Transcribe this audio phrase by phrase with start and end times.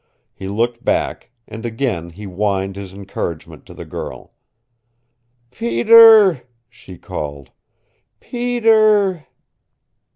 [0.33, 4.33] He looked back, and again he whined his encouragement to the girl.
[5.51, 7.51] "Peter!" she called.
[8.19, 9.27] "Peter!"